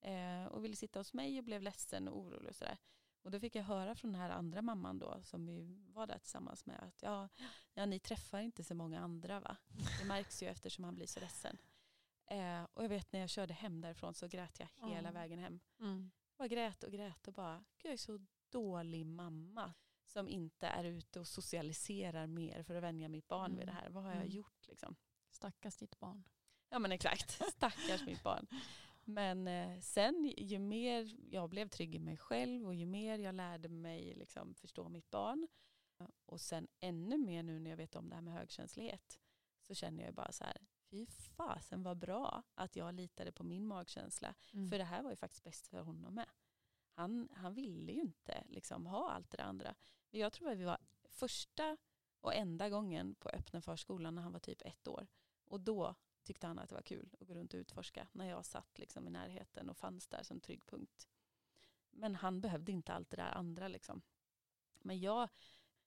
[0.00, 2.78] Eh, och ville sitta hos mig och blev ledsen och orolig och sådär.
[3.22, 6.18] Och då fick jag höra från den här andra mamman då som vi var där
[6.18, 7.28] tillsammans med att ja,
[7.74, 9.56] ja ni träffar inte så många andra va?
[10.00, 11.58] Det märks ju eftersom han blir så ledsen.
[12.26, 15.12] Eh, och jag vet när jag körde hem därifrån så grät jag hela Ja.
[15.12, 15.60] vägen hem.
[15.80, 16.10] Mm.
[16.36, 19.72] Jag grät och grät och bara, gud jag är så dålig mamma
[20.14, 23.82] som inte är ute och socialiserar mer för att vänja mitt barn vid det Mm.
[23.82, 23.90] här.
[23.90, 24.30] Vad har jag Mm.
[24.36, 24.96] gjort liksom?
[25.30, 26.24] Stackars ditt barn.
[26.68, 28.46] Ja men exakt, stackars mitt barn.
[29.04, 33.34] Men eh, sen ju mer jag blev trygg i mig själv och ju mer jag
[33.34, 35.48] lärde mig liksom, förstå mitt barn
[36.26, 39.20] och sen ännu mer nu när jag vet om det här med högkänslighet
[39.62, 40.56] så känner jag bara så här,
[40.90, 44.34] fy fasen vad bra att jag litade på min magkänsla.
[44.52, 44.70] Mm.
[44.70, 46.28] För det här var ju faktiskt bäst för honom med.
[46.94, 49.74] Han, han ville ju inte liksom, ha allt det där andra.
[50.10, 50.78] Men jag tror att vi var
[51.08, 51.76] första
[52.20, 55.06] och enda gången på öppna förskolan när han var typ ett år.
[55.44, 58.44] Och då tyckte han att det var kul att gå runt och utforska när jag
[58.44, 61.08] satt liksom i närheten och fanns där som trygg punkt.
[61.90, 63.68] Men han behövde inte allt det där andra.
[63.68, 64.02] Liksom.
[64.82, 65.28] Men jag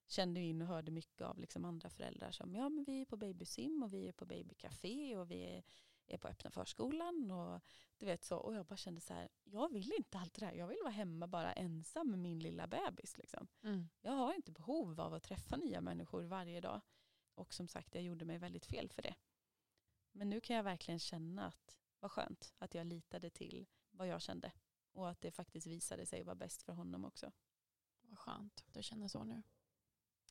[0.06, 3.16] kände in och hörde mycket av liksom andra föräldrar som ja men vi är på
[3.16, 5.62] babysim och vi är på babycafé och vi är,
[6.08, 7.60] är på öppna förskolan och
[7.98, 10.52] du vet så och jag bara kände så här jag vill inte allt det där
[10.52, 13.48] jag vill vara hemma bara ensam med min lilla bebis liksom.
[13.62, 13.88] Mm.
[14.00, 16.80] Jag har inte behov av att träffa nya människor varje dag
[17.34, 19.14] och som sagt jag gjorde mig väldigt fel för det.
[20.12, 24.22] Men nu kan jag verkligen känna att vad skönt att jag litade till vad jag
[24.22, 24.52] kände
[24.92, 27.32] och att det faktiskt visade sig vara bäst för honom också.
[28.00, 29.42] Vad skönt att du känner så nu.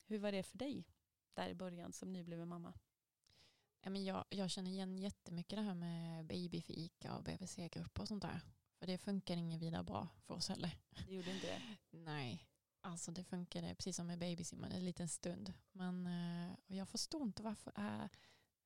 [0.05, 0.87] Hur var det för dig
[1.33, 2.73] där i början som nybliven mamma?
[3.85, 8.41] Men jag, jag känner igen jättemycket det här med babyfika och BVC-grupper och sånt där.
[8.79, 10.77] För det funkar inget vidare bra för oss heller.
[11.07, 11.61] Det gjorde inte det?
[11.97, 12.47] Nej,
[12.81, 15.53] alltså det funkade precis som med babysimmar en liten stund.
[15.71, 17.73] Men eh, och jag förstår inte varför.
[17.77, 18.09] Äh,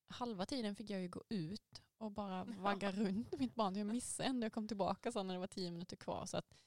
[0.08, 3.76] halva tiden fick jag ju gå ut och bara vagga runt mitt barn.
[3.76, 4.46] Jag missade ändå.
[4.46, 6.26] Jag kom tillbaka sen när det var tio minuter kvar.
[6.26, 6.58] Så att,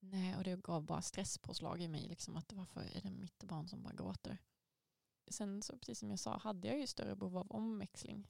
[0.00, 2.08] nej, och det gav bara stresspåslag i mig.
[2.08, 4.38] Liksom, att varför är det mitt barn som bara gråter?
[5.28, 8.28] Sen så precis som jag sa hade jag ju större behov av omväxling.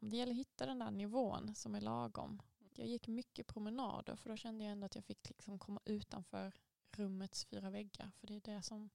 [0.00, 2.42] Det gäller att hitta den där nivån som är lagom.
[2.74, 6.52] Jag gick mycket promenader för då kände jag ändå att jag fick liksom komma utanför
[6.90, 8.10] rummets fyra väggar.
[8.16, 8.90] För det är det som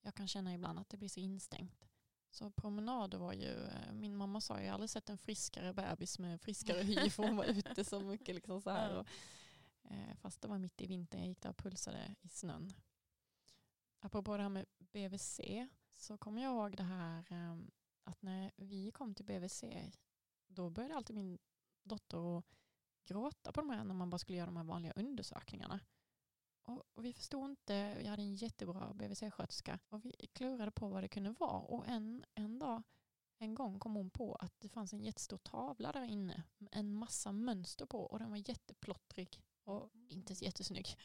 [0.00, 1.88] jag kan känna ibland att det blir så instängt.
[2.30, 6.18] Så promenader var ju, eh, min mamma sa jag har aldrig sett en friskare bebis
[6.18, 8.34] med friskare hy för hon var ute så mycket.
[8.34, 8.96] Liksom så här.
[8.96, 9.06] Och,
[9.90, 12.72] eh, fast det var mitt i vintern, jag gick där och pulsade i snön.
[14.00, 15.40] Apropå det här med BVC
[16.00, 17.70] så kommer jag ihåg det här ehm,
[18.04, 19.64] att när vi kom till BVC
[20.46, 21.38] då började alltid min
[21.82, 22.44] dotter att
[23.04, 25.80] gråta på de här när man bara skulle göra de här vanliga undersökningarna.
[26.62, 31.02] Och, och vi förstod inte, vi hade en jättebra BVC-sköterska och vi klurade på vad
[31.02, 31.60] det kunde vara.
[31.60, 32.82] Och en, en dag,
[33.38, 36.94] en gång kom hon på att det fanns en jättestor tavla där inne med en
[36.94, 40.86] massa mönster på och den var jätteplottrig och inte så jättesnygg.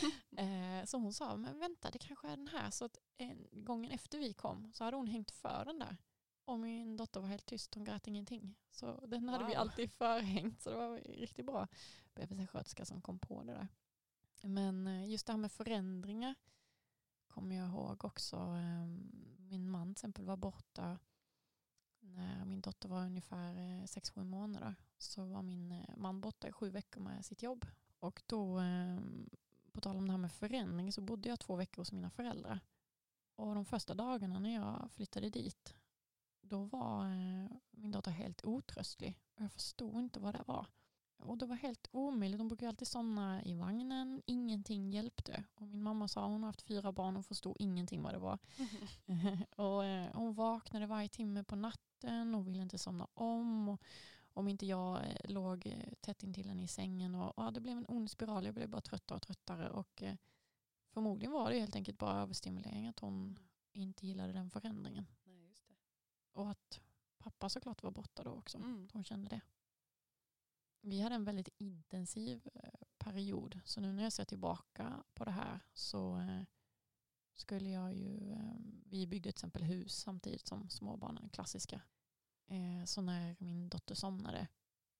[0.36, 2.70] eh, så hon sa, men vänta det kanske är den här.
[2.70, 5.96] Så att en, gången efter vi kom så hade hon hängt för den där.
[6.44, 8.54] Och min dotter var helt tyst, hon grät ingenting.
[8.70, 9.60] Så den hade vi Wow.
[9.60, 10.62] alltid förhängt.
[10.62, 11.68] Så det var riktigt bra
[12.14, 13.68] BVC-sköterska som kom på det där.
[14.42, 16.34] Men eh, just det här med förändringar
[17.26, 18.36] kommer jag ihåg också.
[18.36, 18.86] eh,
[19.38, 20.98] Min man till exempel var borta
[22.00, 23.54] när min dotter var ungefär
[23.86, 24.74] 6-7 månader.
[24.98, 27.66] Så var min eh, man borta i sju veckor med sitt jobb.
[28.04, 28.98] Och då, eh,
[29.72, 32.60] på tal om det här med förändring, så bodde jag två veckor hos mina föräldrar.
[33.36, 35.74] Och de första dagarna när jag flyttade dit,
[36.40, 39.18] då var eh, min dotter helt otröstlig.
[39.34, 40.66] Och Jag förstod inte vad det var.
[41.16, 42.40] Och det var helt omöjligt.
[42.40, 44.22] Hon brukade alltid somna i vagnen.
[44.26, 45.44] Ingenting hjälpte.
[45.54, 48.38] Och min mamma sa hon har haft fyra barn och förstod ingenting vad det var.
[49.56, 53.68] och, eh, hon vaknade varje timme på natten och ville inte somna om.
[53.68, 53.82] Och,
[54.34, 57.14] om inte jag eh, låg eh, tätt intill henne i sängen.
[57.14, 58.44] Och, ja, det blev en ond spiral.
[58.44, 59.70] Jag blev bara tröttare och tröttare.
[59.70, 60.16] Och, eh,
[60.90, 62.88] förmodligen var det helt enkelt bara överstimulering.
[62.88, 63.38] Att hon
[63.72, 65.06] inte gillade den förändringen.
[65.24, 65.74] Nej, just det.
[66.32, 66.80] Och att
[67.18, 68.58] pappa såklart var borta då också.
[68.58, 68.88] Mm.
[68.92, 69.40] Hon kände det.
[70.80, 72.48] Vi hade en väldigt intensiv
[72.98, 73.60] period.
[73.64, 76.20] Så nu när jag ser tillbaka på det här så
[77.34, 78.56] skulle jag ju, eh,
[78.86, 81.80] vi byggde till exempel hus samtidigt som småbarnen, klassiska.
[82.46, 84.48] Eh, så när min dotter somnade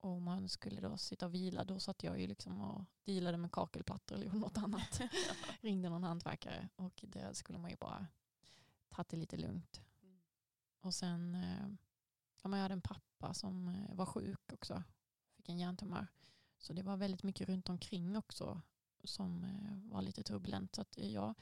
[0.00, 3.52] och man skulle då sitta och vila, då satt jag ju liksom och dealade med
[3.52, 5.00] kakelplattor eller gjorde något annat.
[5.60, 8.06] Ringde någon hantverkare och det skulle man ju bara
[8.88, 9.82] ta det lite lugnt.
[10.02, 10.20] Mm.
[10.80, 11.68] Och sen, eh,
[12.42, 14.82] ja, men jag hade en pappa som eh, var sjuk också,
[15.36, 16.06] fick en hjärntumör.
[16.58, 18.62] Så det var väldigt mycket runt omkring också
[19.04, 19.46] som
[19.84, 20.74] var lite turbulent.
[20.74, 21.34] Så att jag,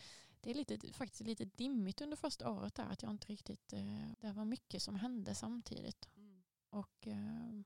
[0.42, 4.10] det är lite, faktiskt lite dimmigt under första året där, att jag inte riktigt, eh,
[4.20, 6.08] det var mycket som hände samtidigt.
[6.16, 6.42] Mm.
[6.70, 7.62] Och eh,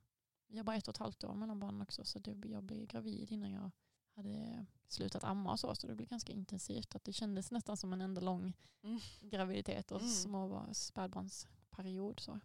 [0.46, 2.86] jag har bara ett och ett halvt år mellan barnen också så det, jag blev
[2.86, 3.70] gravid innan jag
[4.14, 5.74] hade slutat amma och så.
[5.74, 6.94] Så det blev ganska intensivt.
[6.94, 8.52] Att det kändes nästan som en enda lång
[8.82, 8.98] Mm.
[9.20, 10.12] graviditet och Mm.
[10.12, 12.20] små spädbarnsperiod.
[12.20, 12.40] Så.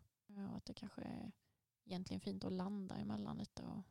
[0.51, 1.31] Och att det kanske är
[1.85, 3.63] egentligen fint att landa emellan lite.
[3.63, 3.83] Och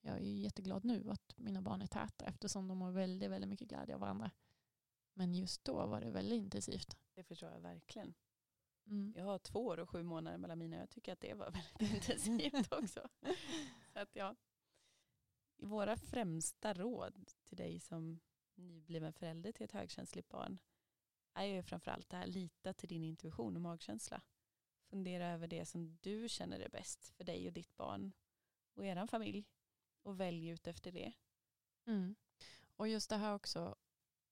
[0.00, 3.50] jag är ju jätteglad nu att mina barn är täta eftersom de har väldigt, väldigt
[3.50, 4.30] mycket glädje av varandra.
[5.18, 6.96] Men just då var det väldigt intensivt.
[7.14, 8.14] Det förstår jag verkligen.
[8.86, 9.14] Mm.
[9.16, 10.76] Jag har två år och sju månader mellan mina.
[10.76, 13.08] Jag tycker att det var väldigt intensivt också.
[13.92, 14.36] Så att, ja.
[15.56, 18.20] Våra främsta råd till dig som
[18.54, 20.58] nybliven förälder till ett högkänsligt barn
[21.34, 24.22] är ju framförallt det här lita till din intuition och magkänsla.
[24.90, 28.12] Fundera över det som du känner är bäst för dig och ditt barn
[28.74, 29.44] och er familj
[30.02, 31.12] och välj ut efter det.
[31.86, 32.16] Mm.
[32.76, 33.76] Och just det här också,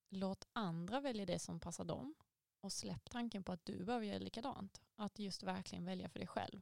[0.09, 2.15] låt andra välja det som passar dem
[2.61, 4.81] och släpp tanken på att du behöver göra likadant.
[4.97, 6.61] Att just verkligen välja för dig själv.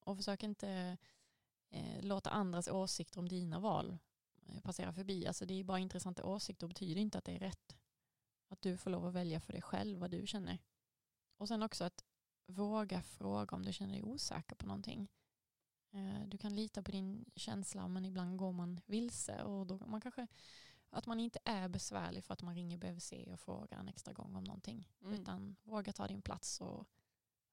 [0.00, 0.98] Och försök inte
[1.70, 3.98] eh, låta andras åsikter om dina val
[4.46, 5.26] eh, passera förbi.
[5.26, 7.76] Alltså det är bara intressanta åsikter och betyder inte att det är rätt.
[8.48, 10.58] Att du får lov att välja för dig själv vad du känner.
[11.36, 12.04] Och sen också att
[12.46, 15.08] våga fråga om du känner dig osäker på någonting.
[15.90, 20.00] Eh, du kan lita på din känsla men ibland går man vilse och då man
[20.00, 20.26] kanske
[20.96, 24.36] att man inte är besvärlig för att man ringer BVC och frågar en extra gång
[24.36, 24.88] om någonting.
[25.00, 25.14] Mm.
[25.14, 26.86] Utan våga ta din plats och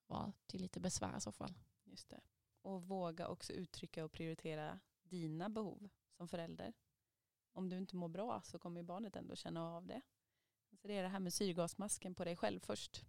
[0.07, 1.53] vara till lite besvär i så fall.
[1.83, 2.21] Just det.
[2.61, 6.73] Och våga också uttrycka och prioritera dina behov som förälder.
[7.51, 10.01] Om du inte mår bra så kommer ju barnet ändå känna av det.
[10.81, 13.05] Så det är det här med syrgasmasken på dig själv först.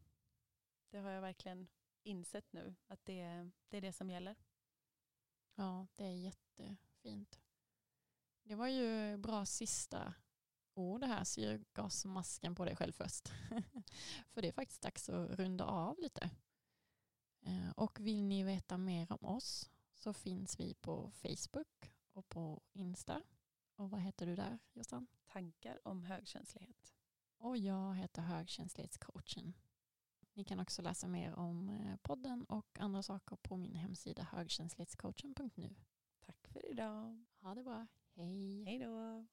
[0.90, 1.68] Det har jag verkligen
[2.02, 4.36] insett nu att det, det är det som gäller.
[5.54, 7.40] Ja, det är jättefint.
[8.42, 10.14] Det var ju bra sista
[10.74, 13.28] ord det här, syrgasmasken på dig själv först.
[14.30, 16.30] För det är faktiskt dags att runda av lite.
[17.40, 22.62] Eh, Och vill ni veta mer om oss så finns vi på Facebook och på
[22.72, 23.22] Insta.
[23.76, 25.06] Och vad heter du där Jossan?
[25.26, 26.94] Tankar om högkänslighet.
[27.38, 29.54] Och jag heter högkänslighetscoachen.
[30.32, 35.74] Ni kan också läsa mer om eh, podden och andra saker på min hemsida högkänslighetscoachen.nu.
[36.26, 37.24] Tack för idag.
[37.40, 37.86] Ha det bra.
[38.14, 38.64] Hej.
[38.64, 39.26] Hej då.